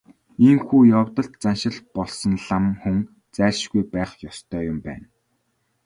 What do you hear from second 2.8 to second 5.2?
хүн зайлшгүй байх ёстой юм байна.